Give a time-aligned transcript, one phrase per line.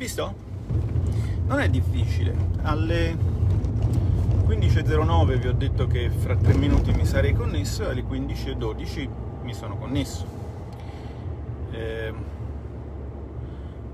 [0.00, 0.34] Visto?
[1.44, 2.34] Non è difficile.
[2.62, 9.08] Alle 15.09 vi ho detto che fra 3 minuti mi sarei connesso e alle 15.12
[9.42, 10.26] mi sono connesso.
[11.72, 12.14] Eh,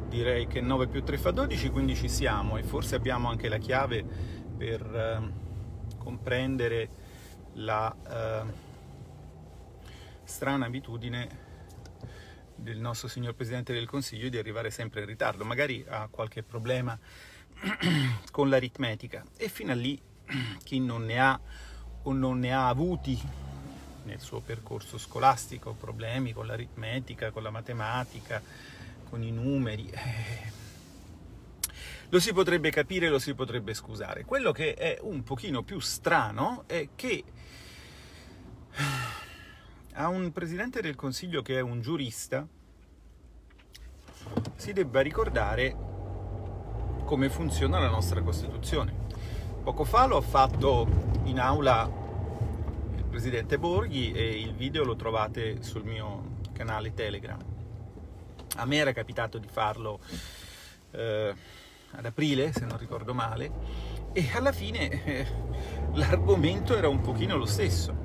[0.09, 3.59] direi che 9 più 3 fa 12, quindi ci siamo e forse abbiamo anche la
[3.59, 4.05] chiave
[4.57, 5.21] per eh,
[5.99, 6.89] comprendere
[7.55, 8.43] la eh,
[10.23, 11.46] strana abitudine
[12.57, 16.99] del nostro signor Presidente del Consiglio di arrivare sempre in ritardo, magari ha qualche problema
[18.33, 20.01] con l'aritmetica e fino a lì
[20.65, 21.41] chi non ne ha
[22.03, 23.21] o non ne ha avuti
[24.05, 28.41] nel suo percorso scolastico problemi con l'aritmetica, con la matematica,
[29.09, 30.53] con i numeri, eh,
[32.09, 34.25] lo si potrebbe capire, lo si potrebbe scusare.
[34.25, 37.25] Quello che è un pochino più strano è che
[39.99, 42.47] a un presidente del Consiglio che è un giurista
[44.57, 45.75] si debba ricordare
[47.05, 49.05] come funziona la nostra Costituzione.
[49.63, 50.87] Poco fa l'ho fatto
[51.25, 51.91] in aula
[52.95, 57.39] il presidente Borghi e il video lo trovate sul mio canale Telegram.
[58.57, 60.01] A me era capitato di farlo
[60.91, 61.35] eh,
[61.93, 63.51] ad aprile, se non ricordo male,
[64.13, 65.27] e alla fine eh,
[65.95, 68.05] l'argomento era un pochino lo stesso.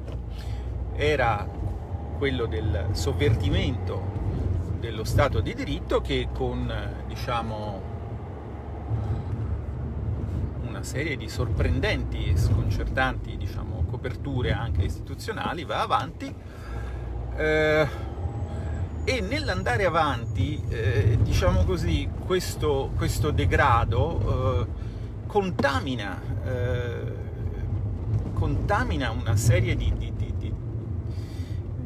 [0.94, 1.61] Era
[2.22, 4.00] quello del sovvertimento
[4.80, 6.72] dello Stato di diritto che con,
[7.08, 7.82] diciamo,
[10.68, 16.32] una serie di sorprendenti e sconcertanti diciamo, coperture anche istituzionali va avanti
[17.38, 17.88] eh,
[19.04, 24.68] e nell'andare avanti, eh, diciamo così, questo, questo degrado eh,
[25.26, 27.16] contamina, eh,
[28.34, 29.92] contamina una serie di,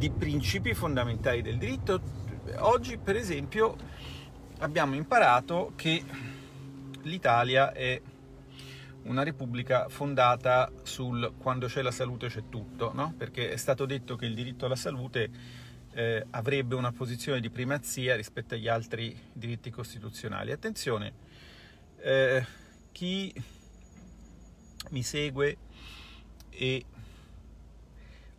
[0.06, 2.00] di principi fondamentali del diritto.
[2.58, 3.76] Oggi, per esempio,
[4.60, 6.04] abbiamo imparato che
[7.02, 8.00] l'Italia è
[9.06, 13.16] una repubblica fondata sul quando c'è la salute c'è tutto, no?
[13.18, 15.30] perché è stato detto che il diritto alla salute
[15.94, 20.52] eh, avrebbe una posizione di primazia rispetto agli altri diritti costituzionali.
[20.52, 21.14] Attenzione,
[21.98, 22.46] eh,
[22.92, 23.34] chi
[24.92, 25.58] mi segue
[26.52, 26.86] e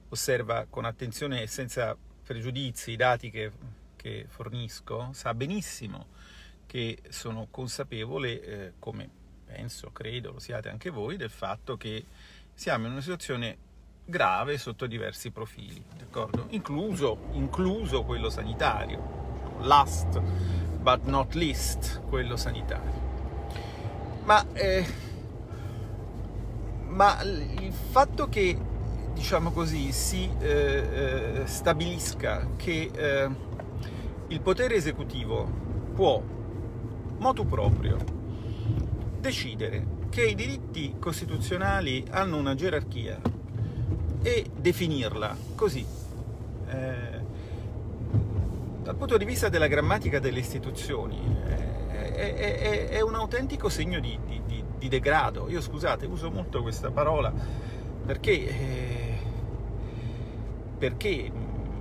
[0.09, 3.53] osserva con attenzione e senza pregiudizi i dati che,
[3.97, 6.07] che fornisco sa benissimo
[6.67, 9.09] che sono consapevole, eh, come
[9.47, 12.05] penso, credo lo siate anche voi, del fatto che
[12.53, 13.57] siamo in una situazione
[14.05, 15.83] grave sotto diversi profili?
[16.49, 20.21] Incluso, incluso quello sanitario, last
[20.81, 23.05] but not least quello sanitario.
[24.25, 24.87] Ma, eh,
[26.87, 28.59] ma il fatto che,
[29.17, 33.29] diciamo così, si eh, eh, stabilisca che eh,
[34.29, 35.49] il potere esecutivo
[35.95, 36.23] può,
[37.17, 37.97] motu proprio,
[39.19, 43.19] decidere che i diritti costituzionali hanno una gerarchia
[44.21, 45.85] e definirla così.
[46.69, 47.25] Eh,
[48.83, 53.99] dal punto di vista della grammatica delle istituzioni eh, è, è, è un autentico segno
[53.99, 55.49] di, di, di, degrado.
[55.49, 57.33] Io scusate, uso molto questa parola
[58.07, 59.06] perché, eh,
[60.79, 61.31] perché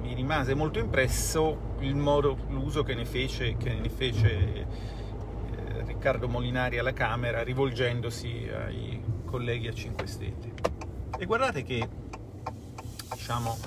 [0.02, 4.66] mi rimase molto impresso il modo, l'uso che ne fece, che ne fece eh,
[5.86, 10.54] Riccardo Molinari alla Camera rivolgendosi ai colleghi a 5 Stelle.
[11.18, 11.88] E guardate che
[13.14, 13.58] diciamo,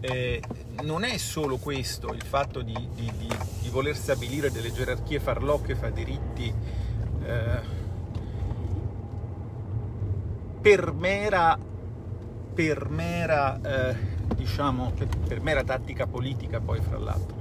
[0.00, 0.42] eh,
[0.82, 3.28] non è solo questo il fatto di, di, di,
[3.60, 6.52] di, voler stabilire delle gerarchie farlocche fra diritti
[7.24, 7.80] eh,
[10.60, 11.58] per mera,
[12.54, 13.96] per mera, eh,
[14.34, 17.36] diciamo, per, per, mera tattica politica poi fra l'altro.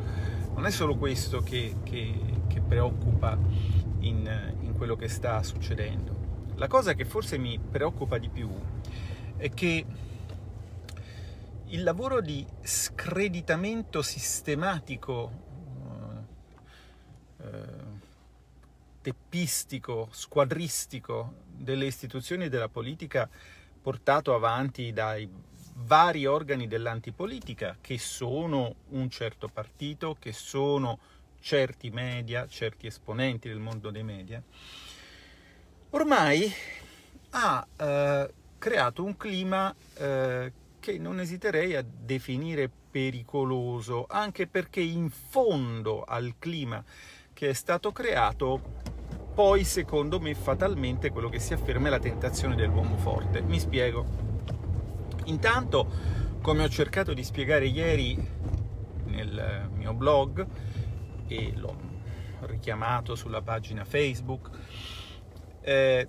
[0.54, 2.14] Non è solo questo che, che,
[2.48, 3.38] che preoccupa
[4.00, 6.20] in, in quello che sta succedendo.
[6.56, 8.50] La cosa che forse mi preoccupa di più
[9.38, 9.86] è che
[11.66, 15.32] il lavoro di screditamento sistematico,
[17.40, 17.50] eh, eh,
[19.02, 23.30] teppistico, squadristico delle istituzioni e della politica
[23.82, 25.28] portato avanti dai
[25.86, 31.00] vari organi dell'antipolitica che sono un certo partito, che sono
[31.40, 34.42] certi media, certi esponenti del mondo dei media,
[35.92, 36.52] ormai
[37.32, 45.10] ha eh, creato un clima eh, che non esiterei a definire pericoloso, anche perché in
[45.10, 46.84] fondo al clima
[47.34, 48.62] che è stato creato,
[49.34, 53.42] poi secondo me fatalmente quello che si afferma è la tentazione dell'uomo forte.
[53.42, 54.31] Mi spiego.
[55.26, 55.90] Intanto,
[56.42, 58.16] come ho cercato di spiegare ieri
[59.06, 60.46] nel mio blog,
[61.28, 61.76] e l'ho
[62.42, 64.50] richiamato sulla pagina Facebook,
[65.62, 66.08] eh,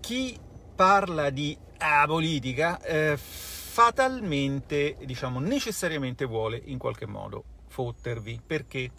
[0.00, 0.38] chi
[0.74, 8.40] parla di ah, politica eh, fatalmente, diciamo, necessariamente vuole in qualche modo fottervi.
[8.44, 8.90] Perché?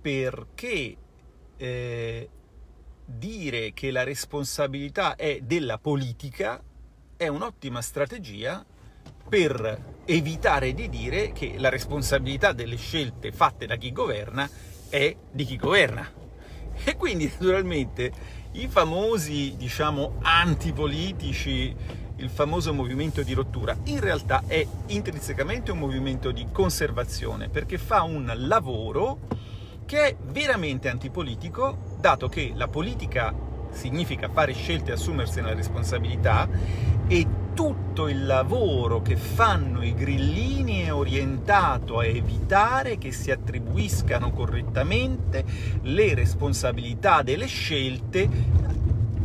[0.00, 0.96] Perché
[1.56, 2.30] eh,
[3.04, 6.62] dire che la responsabilità è della politica
[7.20, 8.64] è un'ottima strategia
[9.28, 14.48] per evitare di dire che la responsabilità delle scelte fatte da chi governa
[14.88, 16.10] è di chi governa.
[16.82, 18.10] E quindi naturalmente
[18.52, 21.76] i famosi, diciamo, antipolitici,
[22.16, 28.00] il famoso movimento di rottura, in realtà è intrinsecamente un movimento di conservazione, perché fa
[28.00, 29.28] un lavoro
[29.84, 36.48] che è veramente antipolitico, dato che la politica significa fare scelte e assumersene la responsabilità
[37.06, 44.30] e tutto il lavoro che fanno i grillini è orientato a evitare che si attribuiscano
[44.30, 45.44] correttamente
[45.82, 48.28] le responsabilità delle scelte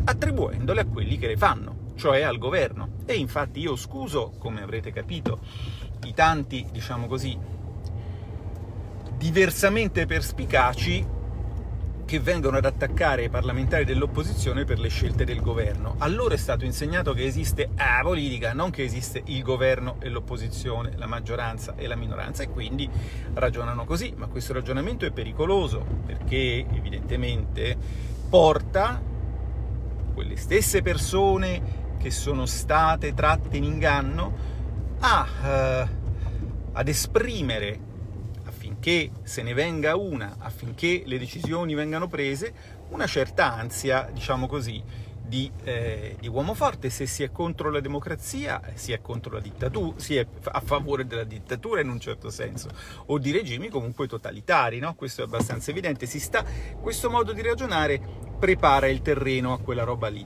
[0.03, 2.89] attribuendole a quelli che le fanno, cioè al governo.
[3.06, 5.39] E infatti io scuso, come avrete capito,
[6.06, 7.38] i tanti, diciamo così,
[9.18, 11.13] diversamente perspicaci
[12.06, 15.96] che vengono ad attaccare i parlamentari dell'opposizione per le scelte del governo.
[15.98, 20.10] A loro è stato insegnato che esiste la politica, non che esiste il governo e
[20.10, 22.88] l'opposizione, la maggioranza e la minoranza, e quindi
[23.34, 24.13] ragionano così.
[24.16, 27.75] Ma questo ragionamento è pericoloso perché evidentemente
[28.30, 29.02] porta
[30.13, 34.34] quelle stesse persone che sono state tratte in inganno
[35.00, 35.88] a, uh,
[36.72, 37.85] ad esprimere
[38.75, 42.54] affinché se ne venga una, affinché le decisioni vengano prese,
[42.89, 44.83] una certa ansia, diciamo così,
[45.27, 46.89] di, eh, di, uomo forte.
[46.89, 51.07] Se si è contro la democrazia, si è contro la dittatura, si è a favore
[51.07, 52.69] della dittatura in un certo senso,
[53.07, 54.94] o di regimi comunque totalitari, no?
[54.94, 56.06] Questo è abbastanza evidente.
[56.06, 56.44] Sta,
[56.80, 58.00] questo modo di ragionare
[58.38, 60.25] prepara il terreno a quella roba lì.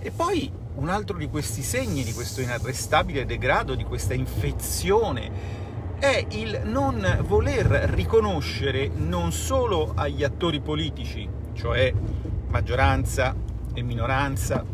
[0.00, 5.60] E poi un altro di questi segni di questo inarrestabile degrado, di questa infezione
[6.02, 7.64] è il non voler
[7.94, 11.94] riconoscere non solo agli attori politici, cioè
[12.48, 13.32] maggioranza
[13.72, 14.64] e minoranza,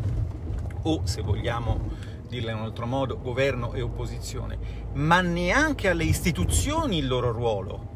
[0.81, 1.91] o se vogliamo
[2.27, 4.57] dirla in un altro modo, governo e opposizione,
[4.93, 7.87] ma neanche alle istituzioni il loro ruolo.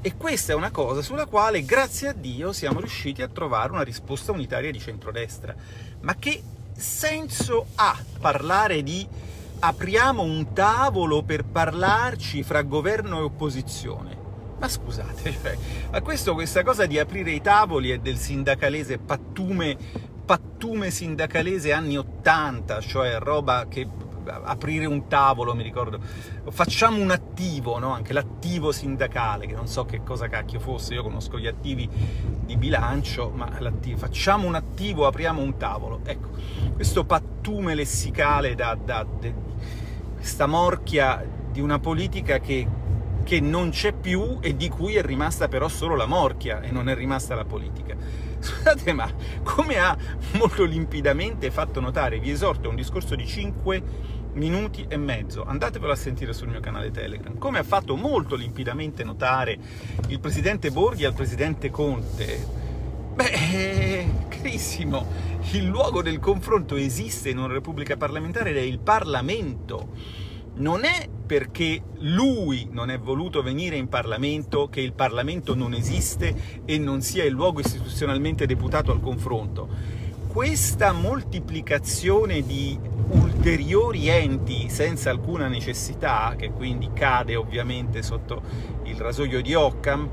[0.00, 3.82] E questa è una cosa sulla quale, grazie a Dio, siamo riusciti a trovare una
[3.82, 5.54] risposta unitaria di centrodestra.
[6.00, 6.42] Ma che
[6.74, 9.06] senso ha parlare di
[9.64, 14.18] apriamo un tavolo per parlarci fra governo e opposizione.
[14.58, 15.56] Ma scusate, cioè,
[15.90, 19.76] a questo questa cosa di aprire i tavoli è del sindacalese pattume,
[20.24, 23.86] pattume sindacalese anni 80, cioè roba che
[24.24, 26.00] aprire un tavolo, mi ricordo,
[26.50, 27.92] facciamo un attivo, no?
[27.92, 31.88] anche l'attivo sindacale, che non so che cosa cacchio fosse, io conosco gli attivi
[32.44, 33.50] di bilancio, ma
[33.96, 36.00] facciamo un attivo, apriamo un tavolo.
[36.04, 36.28] Ecco,
[36.74, 39.28] questo pattume lessicale da, da, da
[40.14, 42.66] questa morchia di una politica che,
[43.22, 46.88] che non c'è più e di cui è rimasta però solo la morchia e non
[46.88, 47.94] è rimasta la politica.
[48.40, 49.08] Scusate, ma
[49.42, 49.96] come ha
[50.32, 53.82] molto limpidamente fatto notare, vi esorto a un discorso di 5
[54.34, 59.04] minuti e mezzo, andatevelo a sentire sul mio canale Telegram, come ha fatto molto limpidamente
[59.04, 59.58] notare
[60.08, 62.46] il presidente Borghi al presidente Conte,
[63.14, 65.06] beh, carissimo,
[65.52, 70.30] il luogo del confronto esiste in una repubblica parlamentare ed è il Parlamento.
[70.54, 76.62] Non è perché lui non è voluto venire in Parlamento che il Parlamento non esiste
[76.66, 79.66] e non sia il luogo istituzionalmente deputato al confronto.
[80.28, 82.78] Questa moltiplicazione di
[83.12, 88.42] ulteriori enti senza alcuna necessità, che quindi cade ovviamente sotto
[88.84, 90.08] il rasoio di Occam,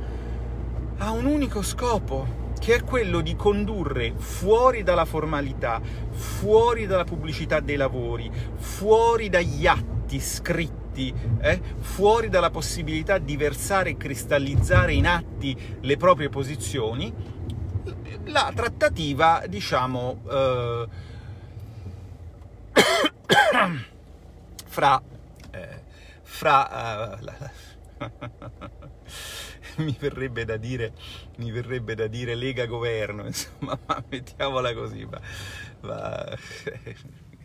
[0.97, 7.61] ha un unico scopo, che è quello di condurre fuori dalla formalità, fuori dalla pubblicità
[7.61, 15.07] dei lavori, fuori dagli atti scritti, eh, fuori dalla possibilità di versare e cristallizzare in
[15.07, 17.13] atti le proprie posizioni,
[18.25, 20.87] la trattativa, diciamo, eh,
[24.65, 25.01] fra,
[25.51, 25.83] eh,
[26.23, 27.51] fra uh, la,
[29.77, 30.93] mi verrebbe da dire,
[31.37, 35.21] mi verrebbe da dire Lega Governo, insomma, ma mettiamola così, ma,
[35.81, 36.37] ma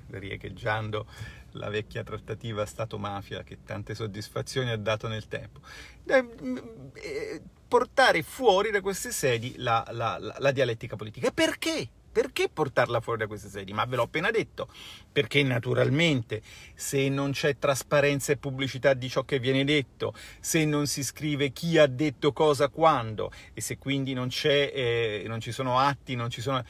[0.18, 1.06] riecheggiando
[1.52, 5.60] la vecchia trattativa Stato-mafia che tante soddisfazioni ha dato nel tempo.
[6.06, 11.30] Eh, portare fuori da queste sedi la, la, la, la dialettica politica.
[11.30, 11.88] Perché?
[12.14, 13.72] Perché portarla fuori da queste sedi?
[13.72, 14.68] Ma ve l'ho appena detto.
[15.10, 16.42] Perché naturalmente
[16.72, 21.50] se non c'è trasparenza e pubblicità di ciò che viene detto, se non si scrive
[21.50, 26.30] chi ha detto cosa quando e se quindi non, eh, non ci sono atti, non
[26.30, 26.62] ci sono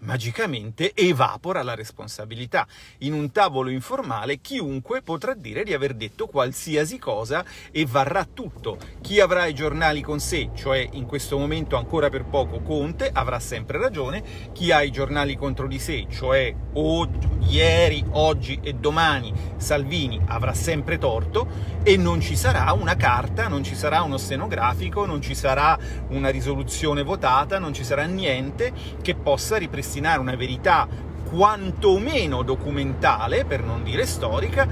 [0.00, 2.66] magicamente evapora la responsabilità.
[2.98, 8.78] In un tavolo informale chiunque potrà dire di aver detto qualsiasi cosa e varrà tutto.
[9.00, 13.38] Chi avrà i giornali con sé, cioè in questo momento ancora per poco Conte, avrà
[13.40, 19.32] sempre ragione, chi ha i giornali contro di sé, cioè oggi, ieri, oggi e domani
[19.56, 25.06] Salvini avrà sempre torto e non ci sarà una carta, non ci sarà uno stenografico,
[25.06, 25.78] non ci sarà
[26.08, 30.86] una risoluzione votata, non ci sarà niente che possa ripristinare ripristinare una verità
[31.28, 34.66] quantomeno documentale, per non dire storica,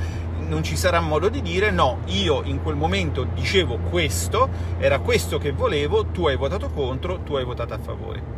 [0.47, 4.49] non ci sarà modo di dire no, io in quel momento dicevo questo,
[4.79, 8.37] era questo che volevo, tu hai votato contro, tu hai votato a favore.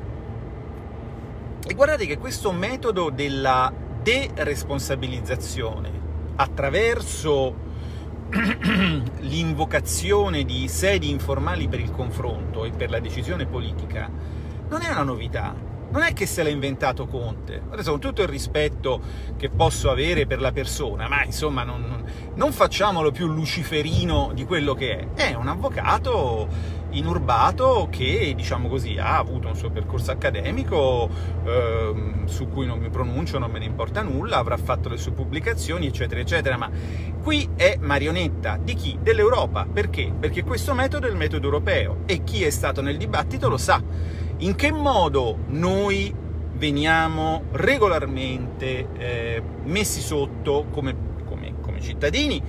[1.67, 3.73] E guardate che questo metodo della
[4.03, 7.69] deresponsabilizzazione attraverso
[9.21, 14.11] l'invocazione di sedi informali per il confronto e per la decisione politica
[14.69, 15.55] non è una novità,
[15.91, 17.63] non è che se l'ha inventato Conte.
[17.71, 19.01] Adesso, con tutto il rispetto
[19.37, 22.05] che posso avere per la persona, ma insomma, non,
[22.35, 25.31] non, facciamolo più luciferino di quello che è.
[25.31, 31.09] È un avvocato inurbato che, diciamo così, ha avuto un suo percorso accademico
[31.45, 31.95] eh,
[32.25, 35.87] su cui non mi pronuncio, non me ne importa nulla, avrà fatto le sue pubblicazioni,
[35.87, 36.71] eccetera, eccetera, ma
[37.23, 38.99] qui è marionetta di chi?
[39.01, 39.67] Dell'Europa.
[39.73, 40.13] Perché?
[40.19, 44.29] Perché questo metodo è il metodo europeo e chi è stato nel dibattito lo sa
[44.41, 46.15] in che modo noi
[46.55, 50.95] veniamo regolarmente eh, messi sotto come,
[51.27, 52.43] come, come cittadini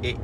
[0.00, 0.16] e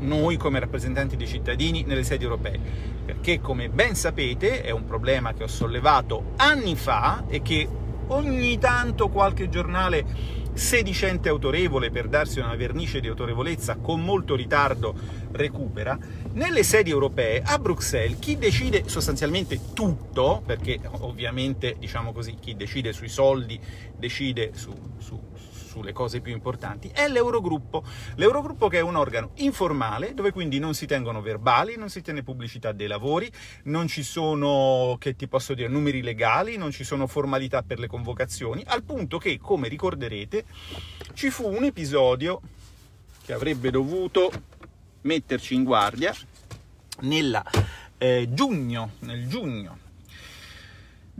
[0.00, 2.58] noi come rappresentanti dei cittadini nelle sedi europee,
[3.04, 7.68] perché come ben sapete è un problema che ho sollevato anni fa e che
[8.08, 10.04] ogni tanto qualche giornale
[10.54, 14.94] sedicente autorevole per darsi una vernice di autorevolezza con molto ritardo
[15.32, 15.98] recupera,
[16.32, 22.92] nelle sedi europee a Bruxelles chi decide sostanzialmente tutto, perché ovviamente diciamo così chi decide
[22.92, 23.58] sui soldi
[23.96, 25.18] decide su, su
[25.70, 27.84] sulle cose più importanti, è l'Eurogruppo.
[28.16, 32.24] L'Eurogruppo che è un organo informale, dove quindi non si tengono verbali, non si tiene
[32.24, 33.30] pubblicità dei lavori,
[33.64, 37.86] non ci sono, che ti posso dire, numeri legali, non ci sono formalità per le
[37.86, 40.44] convocazioni, al punto che, come ricorderete,
[41.14, 42.40] ci fu un episodio
[43.24, 44.32] che avrebbe dovuto
[45.02, 46.12] metterci in guardia
[47.02, 47.44] nella,
[47.96, 49.88] eh, giugno, nel giugno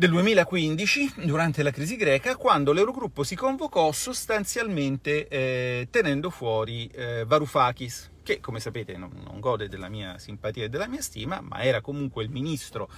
[0.00, 7.26] del 2015, durante la crisi greca, quando l'Eurogruppo si convocò sostanzialmente eh, tenendo fuori eh,
[7.26, 11.62] Varoufakis, che come sapete non, non, gode della mia simpatia e della mia stima, ma
[11.62, 12.88] era comunque il ministro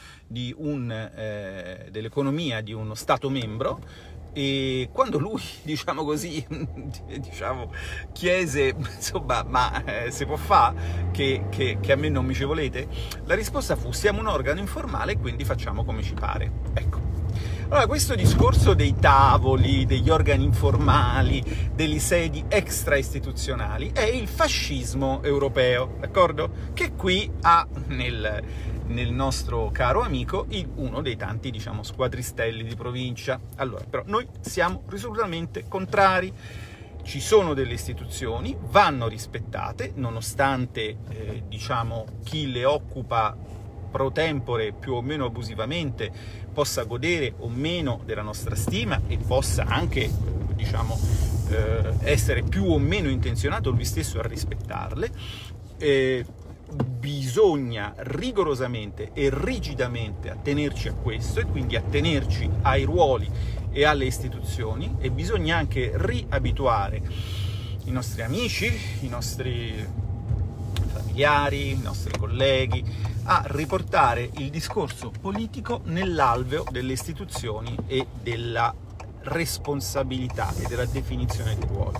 [0.58, 3.80] un, eh, dell'economia di uno Stato membro,
[4.32, 6.44] e quando lui, diciamo così,
[7.18, 7.72] diciamo,
[8.12, 12.44] chiese, insomma, ma eh, si può fare che, che, che, a me non mi ci
[12.44, 12.88] volete?
[13.24, 16.50] La risposta fu, siamo un organo informale, quindi facciamo come ci pare.
[16.74, 17.12] Ecco.
[17.72, 21.42] Allora, questo discorso dei tavoli, degli organi informali,
[21.74, 26.50] delle sedi extra istituzionali, è il fascismo europeo, d'accordo?
[26.74, 28.42] Che qui ha nel
[28.92, 30.46] nel nostro caro amico
[30.76, 33.40] uno dei tanti, diciamo, squadristelli di provincia.
[33.56, 36.32] Allora, però noi siamo risolutamente contrari.
[37.02, 43.36] Ci sono delle istituzioni, vanno rispettate, nonostante, eh, diciamo, chi le occupa
[43.90, 46.10] pro tempore più o meno abusivamente
[46.52, 50.08] possa godere o meno della nostra stima e possa anche,
[50.54, 50.98] diciamo,
[51.50, 55.10] eh, essere più o meno intenzionato lui stesso a rispettarle.
[55.78, 56.24] Eh,
[56.72, 63.30] bisogna rigorosamente e rigidamente attenerci a questo e quindi attenerci ai ruoli
[63.70, 67.02] e alle istituzioni e bisogna anche riabituare
[67.84, 69.86] i nostri amici, i nostri
[70.92, 72.84] familiari, i nostri colleghi
[73.24, 78.74] a riportare il discorso politico nell'alveo delle istituzioni e della
[79.22, 81.98] responsabilità e della definizione dei ruoli.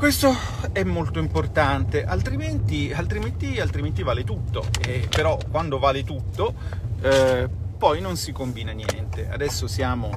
[0.00, 0.34] Questo
[0.72, 6.54] è molto importante, altrimenti, altrimenti, altrimenti vale tutto, e però quando vale tutto
[7.02, 9.28] eh, poi non si combina niente.
[9.28, 10.10] Adesso siamo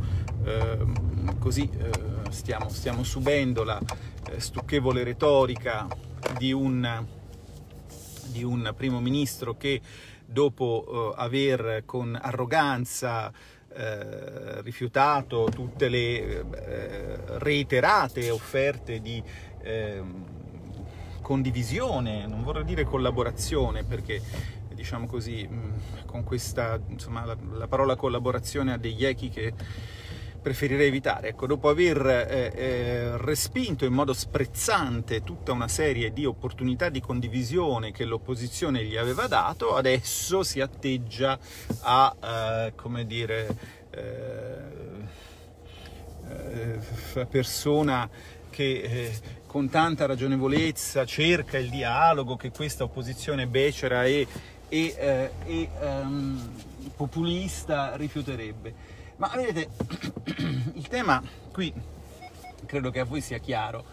[0.45, 0.77] eh,
[1.37, 1.89] così, eh,
[2.29, 3.77] stiamo, stiamo, subendo la
[4.31, 5.85] eh, stucchevole retorica
[6.37, 7.05] di un,
[8.27, 9.81] di un primo ministro che
[10.25, 13.33] dopo eh, aver con arroganza
[13.75, 19.21] eh, rifiutato tutte le eh, reiterate offerte di
[19.63, 20.03] eh,
[21.21, 24.21] condivisione, non vorrei dire collaborazione perché
[24.73, 25.47] diciamo così,
[26.05, 29.53] con questa, insomma, la, la parola collaborazione a degli echi che
[30.43, 31.29] preferirei evitare.
[31.29, 36.99] Ecco, dopo aver eh, eh, respinto in modo sprezzante tutta una serie di opportunità di
[36.99, 41.39] condivisione che l'opposizione gli aveva dato, adesso si atteggia
[41.81, 43.57] a, eh, come dire,
[43.89, 44.81] eh,
[47.15, 48.09] eh, persona
[48.49, 49.11] che eh,
[49.53, 54.25] con tanta ragionevolezza cerca il dialogo che questa opposizione becera e,
[54.67, 56.41] e, e um,
[56.95, 58.73] populista rifiuterebbe.
[59.17, 59.69] Ma vedete,
[60.73, 61.71] il tema qui
[62.65, 63.85] credo che a voi sia chiaro,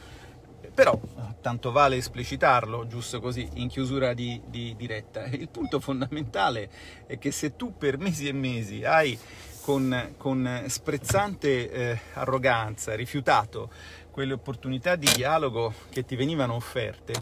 [0.73, 0.99] però
[1.43, 5.27] tanto vale esplicitarlo, giusto così, in chiusura di, di diretta.
[5.27, 6.71] Il punto fondamentale
[7.05, 9.19] è che se tu per mesi e mesi hai
[9.61, 13.71] con, con sprezzante eh, arroganza rifiutato
[14.21, 17.15] quelle opportunità di dialogo che ti venivano offerte,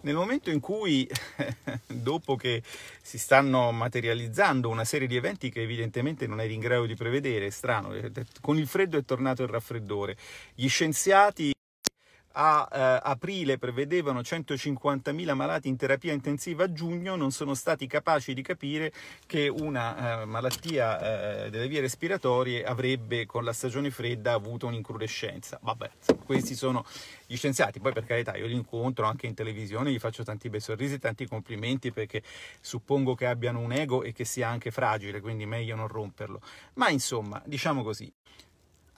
[0.00, 1.08] nel momento in cui,
[1.86, 2.60] dopo che
[3.00, 7.46] si stanno materializzando una serie di eventi che evidentemente non eri in grado di prevedere,
[7.46, 10.16] è strano, eh, con il freddo è tornato il raffreddore,
[10.52, 11.52] gli scienziati
[12.32, 18.34] a eh, aprile prevedevano 150.000 malati in terapia intensiva a giugno, non sono stati capaci
[18.34, 18.92] di capire
[19.26, 25.58] che una eh, malattia eh, delle vie respiratorie avrebbe con la stagione fredda avuto un'incrudescenza.
[25.62, 25.90] Vabbè,
[26.24, 26.84] questi sono
[27.26, 30.60] gli scienziati, poi per carità io li incontro anche in televisione, gli faccio tanti bei
[30.60, 32.22] sorrisi, tanti complimenti perché
[32.60, 36.40] suppongo che abbiano un ego e che sia anche fragile, quindi meglio non romperlo.
[36.74, 38.12] Ma insomma, diciamo così,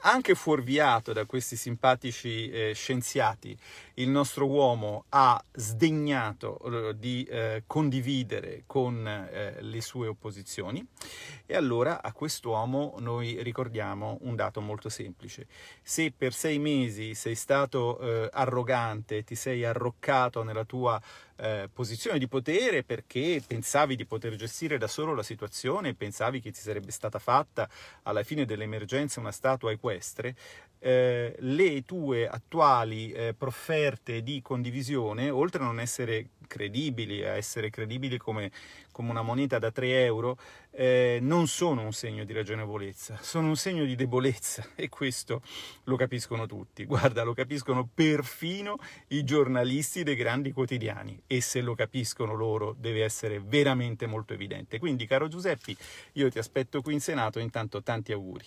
[0.02, 3.56] anche fuorviato da questi simpatici eh, scienziati,
[3.94, 6.58] il nostro uomo ha sdegnato
[6.90, 10.84] eh, di eh, condividere con eh, le sue opposizioni
[11.46, 15.46] e allora a quest'uomo noi ricordiamo un dato molto semplice.
[15.82, 21.00] Se per sei mesi sei stato eh, arrogante, ti sei arroccato nella tua
[21.42, 26.52] eh, posizione di potere perché pensavi di poter gestire da solo la situazione, pensavi che
[26.52, 27.68] ti sarebbe stata fatta
[28.04, 30.36] alla fine dell'emergenza una statua equestre,
[30.78, 37.70] eh, le tue attuali eh, profferte di condivisione, oltre a non essere credibili, a essere
[37.70, 38.52] credibili come,
[38.92, 40.38] come una moneta da 3 euro,
[40.70, 45.42] eh, non sono un segno di ragionevolezza, sono un segno di debolezza e questo
[45.84, 46.84] lo capiscono tutti.
[46.84, 53.02] Guarda, lo capiscono perfino i giornalisti dei grandi quotidiani e se lo capiscono loro deve
[53.02, 54.78] essere veramente molto evidente.
[54.78, 55.76] Quindi, caro Giuseppi,
[56.12, 58.44] io ti aspetto qui in Senato, intanto tanti auguri.